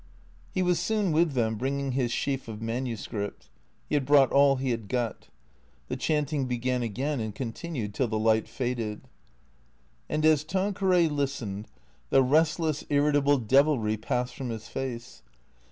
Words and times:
He 0.51 0.63
was 0.63 0.79
soon 0.79 1.11
with 1.11 1.33
them, 1.33 1.57
bringing 1.57 1.91
his 1.91 2.11
sheaf 2.11 2.47
of 2.47 2.59
manuscript. 2.59 3.51
He 3.87 3.93
had 3.93 4.03
brought 4.03 4.31
all 4.31 4.55
he 4.55 4.71
had 4.71 4.87
got. 4.89 5.27
The 5.89 5.95
chanting 5.95 6.45
began 6.47 6.81
again 6.81 7.19
and 7.19 7.35
continued 7.35 7.93
till 7.93 8.07
the 8.07 8.17
light 8.17 8.47
failed. 8.47 9.01
And 10.09 10.25
as 10.25 10.43
Tanqueray 10.43 11.07
listened 11.07 11.67
the 12.09 12.23
restless, 12.23 12.83
irritable 12.89 13.37
devilry 13.37 13.95
passed 13.95 14.33
from 14.33 14.49
his 14.49 14.67
face. 14.67 15.21